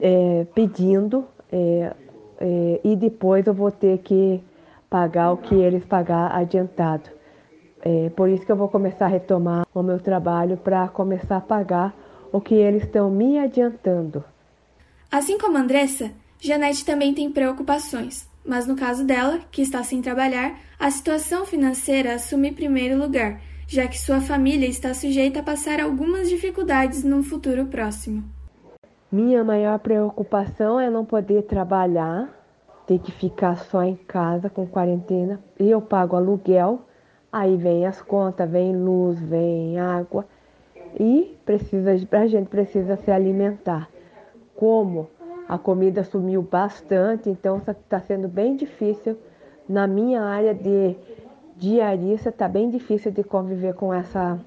é, 0.00 0.46
pedindo 0.54 1.26
é, 1.50 1.92
é, 2.40 2.80
e 2.82 2.96
depois 2.96 3.46
eu 3.46 3.54
vou 3.54 3.70
ter 3.70 3.98
que 3.98 4.42
pagar 4.88 5.32
o 5.32 5.36
que 5.36 5.54
eles 5.54 5.84
pagar 5.84 6.34
adiantado. 6.34 7.10
É, 7.84 8.10
por 8.10 8.28
isso 8.28 8.44
que 8.44 8.52
eu 8.52 8.56
vou 8.56 8.68
começar 8.68 9.06
a 9.06 9.08
retomar 9.08 9.66
o 9.74 9.82
meu 9.82 9.98
trabalho 9.98 10.56
para 10.56 10.88
começar 10.88 11.38
a 11.38 11.40
pagar 11.40 11.94
o 12.32 12.40
que 12.40 12.54
eles 12.54 12.84
estão 12.84 13.10
me 13.10 13.38
adiantando. 13.38 14.24
Assim 15.10 15.36
como 15.38 15.58
Andressa, 15.58 16.10
Janete 16.40 16.84
também 16.84 17.12
tem 17.12 17.30
preocupações. 17.30 18.26
Mas 18.44 18.66
no 18.66 18.74
caso 18.74 19.04
dela, 19.04 19.38
que 19.52 19.62
está 19.62 19.84
sem 19.84 20.02
trabalhar, 20.02 20.58
a 20.80 20.90
situação 20.90 21.44
financeira 21.44 22.14
assume 22.14 22.50
primeiro 22.50 22.98
lugar, 22.98 23.40
já 23.68 23.86
que 23.86 23.98
sua 23.98 24.20
família 24.20 24.66
está 24.66 24.92
sujeita 24.94 25.40
a 25.40 25.42
passar 25.42 25.78
algumas 25.78 26.28
dificuldades 26.28 27.04
num 27.04 27.22
futuro 27.22 27.66
próximo. 27.66 28.24
Minha 29.12 29.44
maior 29.44 29.78
preocupação 29.78 30.80
é 30.80 30.90
não 30.90 31.04
poder 31.04 31.42
trabalhar, 31.42 32.28
ter 32.86 32.98
que 32.98 33.12
ficar 33.12 33.56
só 33.58 33.82
em 33.84 33.94
casa 33.94 34.50
com 34.50 34.66
quarentena. 34.66 35.38
E 35.60 35.70
eu 35.70 35.80
pago 35.80 36.16
aluguel, 36.16 36.80
aí 37.30 37.56
vem 37.56 37.86
as 37.86 38.02
contas, 38.02 38.50
vem 38.50 38.74
luz, 38.74 39.20
vem 39.20 39.78
água 39.78 40.26
e 40.98 41.36
precisa, 41.44 41.92
a 41.92 42.26
gente 42.26 42.48
precisa 42.48 42.96
se 42.96 43.10
alimentar. 43.10 43.88
Como 44.54 45.08
a 45.48 45.58
comida 45.58 46.04
sumiu 46.04 46.42
bastante, 46.42 47.28
então 47.28 47.58
está 47.58 48.00
sendo 48.00 48.28
bem 48.28 48.56
difícil. 48.56 49.16
Na 49.68 49.86
minha 49.86 50.22
área 50.22 50.54
de 50.54 50.96
diarista, 51.56 52.28
está 52.28 52.48
bem 52.48 52.70
difícil 52.70 53.10
de 53.10 53.22
conviver 53.22 53.74
com 53.74 53.92
essa, 53.92 54.40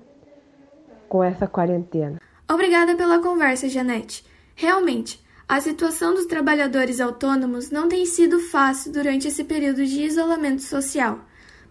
com 1.08 1.24
essa 1.24 1.48
quarentena. 1.48 2.20
Obrigada 2.52 2.96
pela 2.96 3.20
conversa, 3.20 3.68
Janete. 3.68 4.26
Realmente, 4.56 5.24
a 5.48 5.62
situação 5.62 6.14
dos 6.14 6.26
trabalhadores 6.26 7.00
autônomos 7.00 7.70
não 7.70 7.88
tem 7.88 8.06
sido 8.06 8.40
fácil 8.40 8.92
durante 8.92 9.28
esse 9.28 9.44
período 9.44 9.86
de 9.86 10.02
isolamento 10.02 10.62
social. 10.62 11.20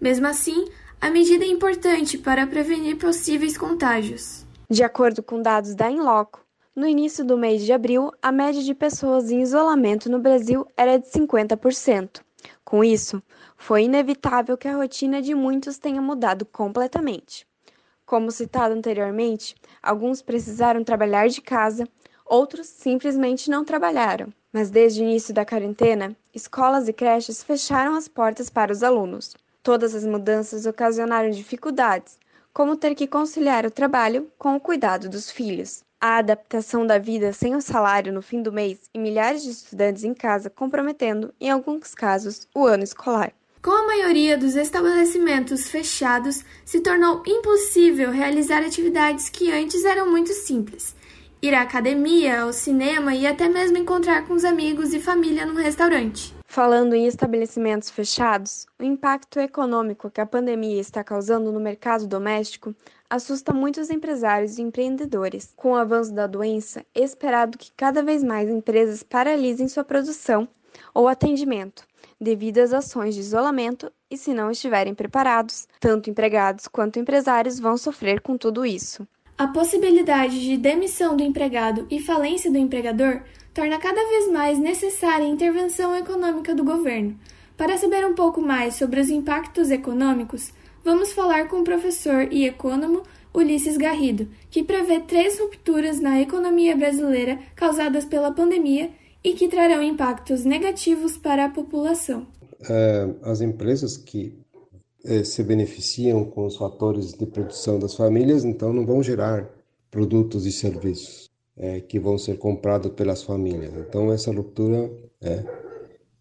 Mesmo 0.01 0.27
assim, 0.27 0.67
a 1.01 1.11
medida 1.11 1.45
é 1.45 1.49
importante 1.49 2.17
para 2.17 2.47
prevenir 2.47 2.97
possíveis 2.97 3.59
contágios. 3.59 4.44
De 4.71 4.83
acordo 4.83 5.23
com 5.23 5.43
dados 5.43 5.75
da 5.75 5.91
Inloco, 5.91 6.43
no 6.75 6.87
início 6.87 7.23
do 7.23 7.37
mês 7.37 7.63
de 7.63 7.73
abril, 7.73 8.11
a 8.23 8.33
média 8.33 8.63
de 8.63 8.75
pessoas 8.75 9.31
em 9.31 9.43
isolamento 9.43 10.11
no 10.11 10.19
Brasil 10.19 10.67
era 10.75 10.99
de 10.99 11.07
50%. 11.07 12.23
Com 12.65 12.83
isso, 12.83 13.23
foi 13.59 13.85
inevitável 13.85 14.57
que 14.57 14.67
a 14.67 14.75
rotina 14.75 15.21
de 15.21 15.35
muitos 15.35 15.77
tenha 15.77 16.01
mudado 16.01 16.47
completamente. 16.47 17.47
Como 18.07 18.31
citado 18.31 18.75
anteriormente, 18.75 19.55
alguns 19.83 20.23
precisaram 20.23 20.83
trabalhar 20.83 21.29
de 21.29 21.43
casa, 21.43 21.87
outros 22.25 22.67
simplesmente 22.67 23.51
não 23.51 23.67
trabalharam. 23.67 24.33
Mas 24.51 24.71
desde 24.71 25.03
o 25.03 25.05
início 25.05 25.35
da 25.35 25.45
quarentena, 25.45 26.17
escolas 26.35 26.89
e 26.89 26.93
creches 26.93 27.43
fecharam 27.43 27.97
as 27.97 28.09
portas 28.09 28.49
para 28.49 28.73
os 28.73 28.83
alunos. 28.83 29.35
Todas 29.63 29.95
as 29.95 30.07
mudanças 30.07 30.65
ocasionaram 30.65 31.31
dificuldades, 31.31 32.19
como 32.55 32.77
ter 32.77 32.95
que 32.95 33.07
conciliar 33.07 33.67
o 33.67 33.71
trabalho 33.71 34.31
com 34.39 34.57
o 34.57 34.61
cuidado 34.61 35.11
dos 35.11 35.31
filhos 35.31 35.85
a 36.05 36.19
adaptação 36.19 36.87
da 36.87 36.99
vida 36.99 37.33
sem 37.33 37.57
o 37.57 37.63
salário 37.63 38.13
no 38.13 38.21
fim 38.21 38.43
do 38.43 38.53
mês 38.53 38.79
e 38.93 38.99
milhares 38.99 39.43
de 39.43 39.49
estudantes 39.49 40.05
em 40.05 40.13
casa 40.13 40.51
comprometendo, 40.51 41.33
em 41.41 41.49
alguns 41.49 41.95
casos, 41.95 42.47
o 42.55 42.67
ano 42.67 42.85
escolar. 42.85 43.33
Com 43.63 43.71
a 43.71 43.87
maioria 43.87 44.37
dos 44.37 44.55
estabelecimentos 44.55 45.71
fechados, 45.71 46.45
se 46.63 46.81
tornou 46.81 47.23
impossível 47.27 48.11
realizar 48.11 48.63
atividades 48.63 49.31
que 49.31 49.51
antes 49.51 49.83
eram 49.83 50.11
muito 50.11 50.35
simples. 50.35 50.95
Ir 51.41 51.55
à 51.55 51.63
academia, 51.63 52.43
ao 52.43 52.53
cinema 52.53 53.15
e 53.15 53.27
até 53.27 53.49
mesmo 53.49 53.79
encontrar 53.79 54.27
com 54.27 54.35
os 54.35 54.45
amigos 54.45 54.93
e 54.93 55.01
família 55.01 55.47
num 55.47 55.55
restaurante. 55.55 56.34
Falando 56.55 56.95
em 56.95 57.05
estabelecimentos 57.09 57.91
fechados, 57.91 58.65
o 58.79 58.85
impacto 58.85 59.41
econômico 59.41 60.09
que 60.09 60.21
a 60.21 60.25
pandemia 60.25 60.81
está 60.81 61.03
causando 61.03 61.51
no 61.51 61.59
mercado 61.59 62.07
doméstico 62.07 62.73
assusta 63.11 63.53
muitos 63.53 63.91
empresários 63.91 64.57
e 64.57 64.63
empreendedores. 64.63 65.53
Com 65.57 65.73
o 65.73 65.75
avanço 65.75 66.15
da 66.15 66.29
doença, 66.29 66.87
é 66.95 67.01
esperado 67.01 67.59
que 67.59 67.73
cada 67.77 68.05
vez 68.05 68.23
mais 68.23 68.49
empresas 68.49 69.03
paralisem 69.03 69.67
sua 69.67 69.83
produção 69.83 70.47
ou 70.95 71.09
atendimento, 71.09 71.85
devido 72.21 72.59
às 72.59 72.73
ações 72.73 73.17
de 73.17 73.21
isolamento, 73.23 73.93
e 74.09 74.17
se 74.17 74.33
não 74.33 74.49
estiverem 74.49 74.95
preparados, 74.95 75.67
tanto 75.81 76.09
empregados 76.09 76.69
quanto 76.69 77.01
empresários 77.01 77.59
vão 77.59 77.77
sofrer 77.77 78.21
com 78.21 78.39
tudo 78.39 78.65
isso. 78.65 79.05
A 79.37 79.49
possibilidade 79.49 80.41
de 80.41 80.57
demissão 80.57 81.17
do 81.17 81.25
empregado 81.25 81.85
e 81.91 81.99
falência 81.99 82.49
do 82.49 82.59
empregador 82.59 83.25
torna 83.55 83.79
cada 83.79 84.05
vez 84.09 84.31
mais 84.31 84.59
necessária 84.59 85.25
a 85.25 85.29
intervenção 85.29 85.97
econômica 85.97 86.55
do 86.55 86.65
governo. 86.65 87.17
Para 87.57 87.79
saber 87.79 88.05
um 88.05 88.15
pouco 88.15 88.41
mais 88.41 88.75
sobre 88.75 89.01
os 89.01 89.09
impactos 89.09 89.71
econômicos, 89.71 90.53
vamos 90.85 91.13
falar 91.13 91.49
com 91.49 91.61
o 91.61 91.65
professor 91.65 92.27
e 92.33 92.45
econômico 92.45 93.07
Ulisses 93.33 93.77
Garrido, 93.77 94.29
que 94.51 94.65
prevê 94.65 95.01
três 95.01 95.39
rupturas 95.39 96.01
na 96.01 96.21
economia 96.21 96.77
brasileira 96.77 97.39
causadas 97.55 98.05
pela 98.05 98.33
pandemia 98.33 98.91
e 99.23 99.33
que 99.35 99.49
trarão 99.49 99.83
impactos 99.83 100.45
negativos 100.45 101.17
para 101.17 101.45
a 101.45 101.49
população. 101.49 102.27
É, 102.69 103.09
as 103.23 103.41
empresas 103.41 103.97
que 103.97 104.37
é, 105.05 105.23
se 105.23 105.43
beneficiam 105.45 106.25
com 106.25 106.45
os 106.45 106.57
fatores 106.57 107.13
de 107.13 107.27
produção 107.27 107.79
das 107.79 107.95
famílias, 107.95 108.45
então 108.45 108.73
não 108.73 108.85
vão 108.85 109.03
gerar 109.03 109.49
produtos 109.91 110.45
e 110.45 110.51
serviços 110.51 111.24
é, 111.57 111.81
que 111.81 111.99
vão 111.99 112.19
ser 112.19 112.39
comprados 112.39 112.93
pelas 112.93 113.23
famílias. 113.23 113.73
Então 113.75 114.13
essa 114.13 114.33
ruptura 114.33 114.91
é, 115.21 115.45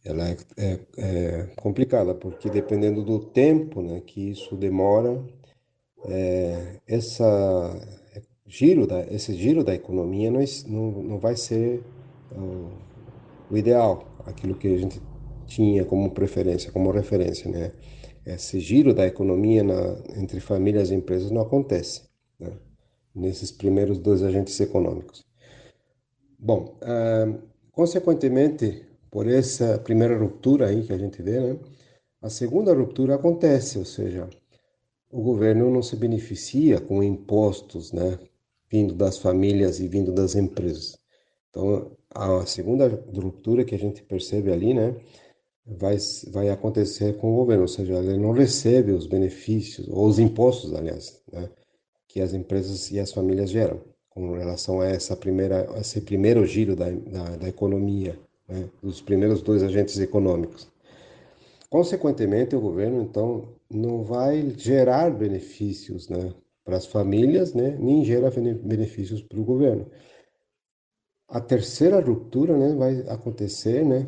ela 0.05 0.29
é, 0.29 0.37
é, 0.57 0.79
é 0.97 1.47
complicada 1.55 2.13
porque 2.13 2.49
dependendo 2.49 3.03
do 3.03 3.19
tempo 3.19 3.81
né, 3.81 4.01
que 4.01 4.31
isso 4.31 4.55
demora, 4.55 5.23
é, 6.05 6.79
essa 6.87 8.01
giro 8.45 8.85
da, 8.85 9.01
esse 9.11 9.33
giro 9.33 9.63
da 9.63 9.73
economia 9.73 10.29
não, 10.29 10.43
não, 10.67 11.03
não 11.03 11.19
vai 11.19 11.35
ser 11.35 11.81
o 13.49 13.57
ideal, 13.57 14.07
aquilo 14.25 14.55
que 14.55 14.67
a 14.67 14.77
gente 14.77 15.01
tinha 15.45 15.85
como 15.85 16.11
preferência, 16.11 16.71
como 16.71 16.91
referência, 16.91 17.49
né? 17.49 17.71
Esse 18.25 18.59
giro 18.59 18.93
da 18.93 19.05
economia 19.05 19.63
na, 19.63 19.97
entre 20.15 20.39
famílias 20.39 20.89
e 20.89 20.95
empresas 20.95 21.29
não 21.29 21.41
acontece. 21.41 22.03
Né? 22.39 22.51
Nesses 23.15 23.51
primeiros 23.51 23.99
dois 23.99 24.23
agentes 24.23 24.59
econômicos. 24.59 25.23
Bom, 26.37 26.77
uh, 26.81 27.41
consequentemente, 27.71 28.85
por 29.09 29.27
essa 29.27 29.77
primeira 29.77 30.17
ruptura 30.17 30.67
aí 30.67 30.83
que 30.83 30.91
a 30.91 30.97
gente 30.97 31.21
vê, 31.21 31.39
né, 31.39 31.59
a 32.21 32.29
segunda 32.29 32.73
ruptura 32.73 33.15
acontece, 33.15 33.77
ou 33.77 33.85
seja, 33.85 34.29
o 35.11 35.21
governo 35.21 35.69
não 35.69 35.83
se 35.83 35.95
beneficia 35.95 36.81
com 36.81 37.03
impostos, 37.03 37.91
né, 37.91 38.17
vindo 38.69 38.93
das 38.95 39.17
famílias 39.17 39.79
e 39.79 39.87
vindo 39.87 40.11
das 40.11 40.35
empresas. 40.35 40.97
Então, 41.49 41.95
a 42.09 42.45
segunda 42.45 42.87
ruptura 42.87 43.63
que 43.63 43.75
a 43.75 43.79
gente 43.79 44.01
percebe 44.03 44.51
ali, 44.51 44.73
né, 44.73 44.95
vai, 45.65 45.97
vai 46.31 46.49
acontecer 46.49 47.17
com 47.17 47.31
o 47.31 47.35
governo, 47.35 47.63
ou 47.63 47.67
seja, 47.67 47.93
ele 47.99 48.17
não 48.17 48.31
recebe 48.31 48.91
os 48.91 49.05
benefícios, 49.05 49.87
ou 49.87 50.07
os 50.07 50.19
impostos, 50.19 50.73
aliás, 50.73 51.21
né, 51.31 51.49
que 52.13 52.21
as 52.21 52.31
empresas 52.31 52.91
e 52.91 52.99
as 52.99 53.11
famílias 53.11 53.49
geram 53.49 53.81
com 54.07 54.33
relação 54.33 54.81
a 54.81 54.85
essa 54.85 55.15
primeira, 55.15 55.67
esse 55.79 55.99
primeiro 55.99 56.45
giro 56.45 56.75
da, 56.75 56.91
da, 56.91 57.37
da 57.37 57.49
economia, 57.49 58.19
né, 58.47 58.69
dos 58.83 59.01
primeiros 59.01 59.41
dois 59.41 59.63
agentes 59.63 59.99
econômicos. 59.99 60.71
Consequentemente, 61.71 62.55
o 62.55 62.61
governo, 62.61 63.01
então, 63.01 63.47
não 63.67 64.03
vai 64.03 64.53
gerar 64.55 65.09
benefícios 65.09 66.07
né, 66.07 66.31
para 66.63 66.77
as 66.77 66.85
famílias, 66.85 67.55
né, 67.55 67.75
nem 67.79 68.05
gera 68.05 68.29
benefícios 68.29 69.23
para 69.23 69.39
o 69.39 69.43
governo. 69.43 69.87
A 71.27 71.41
terceira 71.41 71.99
ruptura 71.99 72.55
né, 72.55 72.75
vai 72.75 72.99
acontecer, 73.09 73.83
né, 73.83 74.07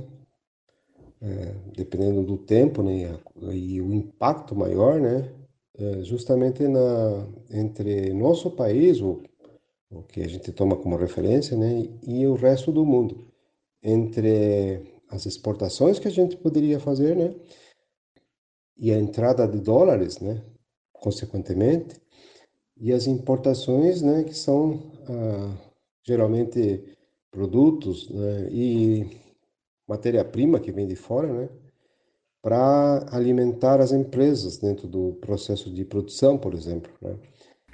é, 1.20 1.56
dependendo 1.76 2.22
do 2.22 2.38
tempo 2.38 2.84
né, 2.84 3.18
e 3.52 3.82
o 3.82 3.92
impacto 3.92 4.56
maior, 4.56 5.02
né, 5.02 5.34
justamente 6.04 6.68
na, 6.68 7.28
entre 7.52 8.14
nosso 8.14 8.52
país, 8.52 9.02
o, 9.02 9.22
o 9.90 10.04
que 10.04 10.22
a 10.22 10.28
gente 10.28 10.52
toma 10.52 10.76
como 10.76 10.96
referência, 10.96 11.58
né, 11.58 11.88
e 12.08 12.26
o 12.28 12.36
resto 12.36 12.72
do 12.72 12.86
mundo. 12.86 13.28
Entre 13.84 14.82
as 15.10 15.26
exportações 15.26 16.00
que 16.00 16.08
a 16.08 16.12
gente 16.12 16.38
poderia 16.38 16.80
fazer, 16.80 17.16
né, 17.16 17.36
e 18.78 18.92
a 18.92 19.00
entrada 19.00 19.48
de 19.48 19.60
dólares, 19.60 20.20
né, 20.20 20.42
consequentemente, 20.94 22.02
e 22.78 22.92
as 22.92 23.08
importações, 23.08 24.02
né, 24.02 24.24
que 24.24 24.34
são 24.34 24.92
ah, 25.08 25.56
geralmente 26.04 26.84
produtos 27.32 28.10
né, 28.10 28.50
e 28.52 29.10
matéria-prima 29.88 30.60
que 30.60 30.72
vem 30.72 30.88
de 30.88 30.96
fora, 30.96 31.32
né, 31.32 31.50
para 32.46 33.08
alimentar 33.12 33.82
as 33.82 33.92
empresas 33.92 34.58
dentro 34.58 34.88
do 34.88 35.18
processo 35.20 35.68
de 35.68 35.84
produção, 35.84 36.38
por 36.38 36.54
exemplo. 36.54 36.92
Né. 37.02 37.16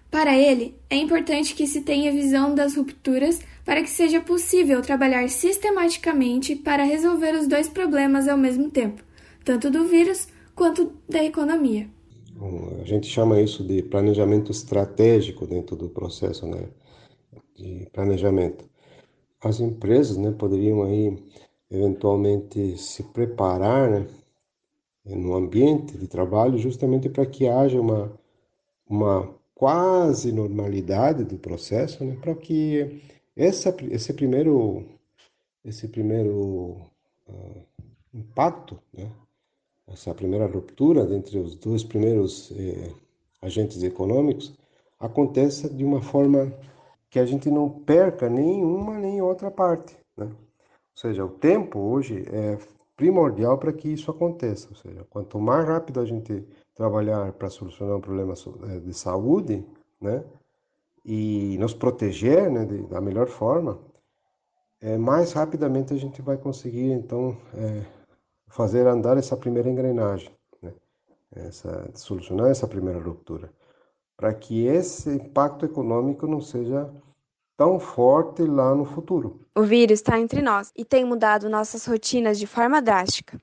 Para 0.10 0.38
ele, 0.38 0.80
é 0.90 0.96
importante 0.96 1.54
que 1.54 1.68
se 1.68 1.82
tenha 1.82 2.10
visão 2.10 2.56
das 2.56 2.78
rupturas 2.78 3.42
para 3.66 3.82
que 3.82 3.90
seja 3.90 4.22
possível 4.22 4.82
trabalhar 4.82 5.28
sistematicamente 5.28 6.56
para 6.56 6.86
resolver 6.86 7.36
os 7.36 7.50
dois 7.50 7.68
problemas 7.68 8.30
ao 8.30 8.38
mesmo 8.38 8.72
tempo, 8.72 9.04
tanto 9.44 9.70
do 9.70 9.84
vírus 9.84 10.30
quanto 10.56 10.94
da 11.10 11.22
economia. 11.22 11.90
A 12.82 12.86
gente 12.86 13.08
chama 13.08 13.42
isso 13.42 13.66
de 13.66 13.84
planejamento 13.84 14.54
estratégico 14.54 15.46
dentro 15.46 15.76
do 15.76 15.90
processo 15.90 16.48
né, 16.48 16.70
de 17.58 17.90
planejamento. 17.92 18.64
As 19.44 19.60
empresas 19.60 20.16
né, 20.16 20.32
poderiam 20.32 20.84
aí 20.84 21.22
eventualmente 21.70 22.78
se 22.78 23.04
preparar 23.04 23.90
né, 23.90 24.08
no 25.06 25.36
ambiente 25.36 25.98
de 25.98 26.08
trabalho 26.08 26.58
justamente 26.58 27.10
para 27.10 27.26
que 27.26 27.48
haja 27.48 27.80
uma, 27.80 28.12
uma 28.88 29.34
quase 29.56 30.32
normalidade 30.32 31.24
do 31.24 31.38
processo, 31.38 32.04
né, 32.04 32.18
para 32.22 32.36
que 32.36 33.02
essa, 33.36 33.76
esse 33.90 34.14
primeiro, 34.14 34.86
esse 35.64 35.88
primeiro 35.88 36.78
uh, 37.28 37.66
impacto, 38.14 38.80
né, 38.94 39.12
essa 39.88 40.14
primeira 40.14 40.46
ruptura 40.46 41.02
entre 41.14 41.38
os 41.38 41.56
dois 41.56 41.84
primeiros 41.84 42.52
eh, 42.52 42.92
agentes 43.42 43.84
econômicos 43.84 44.54
aconteça 45.00 45.70
de 45.70 45.84
uma 45.84 46.02
forma 46.02 46.54
que 47.10 47.20
a 47.20 47.26
gente 47.26 47.50
não 47.50 47.70
perca 47.70 48.30
nenhuma 48.30 48.98
nem 48.98 49.22
outra 49.22 49.52
parte, 49.52 49.98
né? 50.16 50.26
Ou 50.26 50.96
seja, 50.96 51.26
o 51.26 51.30
tempo 51.30 51.80
hoje 51.80 52.24
é 52.32 52.58
primordial 53.02 53.58
para 53.58 53.74
que 53.74 53.88
isso 53.88 54.12
aconteça. 54.12 54.70
Ou 54.70 54.76
seja, 54.76 55.04
quanto 55.10 55.40
mais 55.40 55.68
rápido 55.68 56.00
a 56.00 56.06
gente 56.06 56.48
trabalhar 56.76 57.34
para 57.34 57.50
solucionar 57.50 57.98
um 57.98 58.02
problema 58.02 58.36
eh, 58.70 58.80
de 58.80 58.94
saúde, 58.94 59.66
né? 60.00 60.24
E 61.04 61.58
nos 61.58 61.74
proteger, 61.74 62.52
né, 62.52 62.64
de, 62.64 62.84
da 62.84 63.02
melhor 63.02 63.28
forma, 63.28 63.80
é, 64.80 65.00
mais 65.00 65.34
rapidamente 65.34 65.92
a 65.96 65.98
gente 65.98 66.22
vai 66.22 66.38
conseguir, 66.38 66.92
então, 66.92 67.36
é, 67.56 67.84
fazer 68.48 68.86
andar 68.86 69.18
essa 69.18 69.36
primeira 69.36 69.68
engrenagem, 69.68 70.30
né? 70.62 70.72
essa, 71.32 71.90
solucionar 71.96 72.52
essa 72.52 72.68
primeira 72.68 73.00
ruptura, 73.00 73.52
para 74.16 74.32
que 74.32 74.68
esse 74.68 75.10
impacto 75.10 75.66
econômico 75.66 76.28
não 76.28 76.40
seja 76.40 76.88
tão 77.62 77.80
forte 77.80 78.42
lá 78.42 78.74
no 78.74 78.86
futuro. 78.86 79.40
O 79.56 79.62
vírus 79.62 80.00
está 80.00 80.20
entre 80.20 80.42
nós 80.42 80.72
e 80.76 80.84
tem 80.84 81.06
mudado 81.06 81.48
nossas 81.48 81.86
rotinas 81.86 82.40
de 82.40 82.48
forma 82.48 82.82
drástica. 82.82 83.40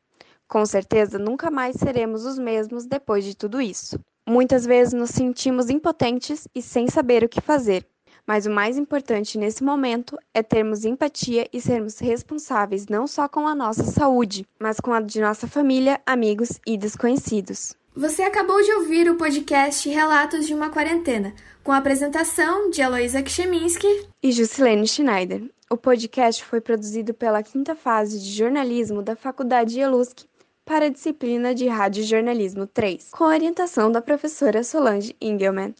Com 0.48 0.66
certeza, 0.66 1.20
nunca 1.20 1.52
mais 1.52 1.76
seremos 1.76 2.24
os 2.24 2.37
mesmos 2.37 2.85
depois 2.85 3.24
de 3.24 3.37
tudo 3.37 3.61
isso. 3.61 3.96
Muitas 4.28 4.66
vezes 4.66 4.92
nos 4.92 5.11
sentimos 5.11 5.70
impotentes 5.70 6.48
e 6.52 6.61
sem 6.61 6.88
saber 6.88 7.22
o 7.22 7.28
que 7.28 7.40
fazer. 7.40 7.87
Mas 8.26 8.44
o 8.44 8.50
mais 8.50 8.76
importante 8.76 9.38
nesse 9.38 9.62
momento 9.62 10.18
é 10.35 10.42
termos 10.42 10.85
empatia 10.85 11.46
e 11.52 11.61
sermos 11.61 12.00
responsáveis 12.00 12.88
não 12.88 13.07
só 13.07 13.28
com 13.28 13.46
a 13.46 13.54
nossa 13.54 13.85
saúde, 13.85 14.44
mas 14.59 14.81
com 14.81 14.92
a 14.92 15.00
de 15.00 15.20
nossa 15.20 15.46
família, 15.46 16.00
amigos 16.04 16.59
e 16.66 16.76
desconhecidos. 16.76 17.76
Você 17.98 18.22
acabou 18.22 18.62
de 18.62 18.72
ouvir 18.74 19.11
o 19.11 19.16
podcast 19.16 19.88
Relatos 19.88 20.46
de 20.46 20.54
uma 20.54 20.70
Quarentena, 20.70 21.34
com 21.64 21.72
a 21.72 21.78
apresentação 21.78 22.70
de 22.70 22.80
Heloísa 22.80 23.24
Kcheminski 23.24 23.88
e 24.22 24.30
Juscelene 24.30 24.87
Schneider. 24.87 25.50
O 25.68 25.76
podcast 25.76 26.44
foi 26.44 26.61
produzido 26.61 27.12
pela 27.12 27.42
quinta 27.42 27.74
fase 27.74 28.20
de 28.20 28.30
jornalismo 28.30 29.02
da 29.02 29.16
Faculdade 29.16 29.80
ELUSC 29.80 30.26
para 30.64 30.84
a 30.84 30.90
disciplina 30.90 31.52
de 31.52 31.66
Rádio 31.66 32.04
Jornalismo 32.04 32.68
3, 32.68 33.08
com 33.11 33.24
orientação 33.24 33.90
da 33.90 34.00
professora 34.00 34.62
Solange 34.62 35.16
Engelmann. 35.20 35.74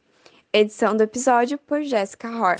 Edição 0.53 0.97
do 0.97 1.05
episódio 1.05 1.57
por 1.57 1.83
Jéssica 1.83 2.29
Hor. 2.31 2.57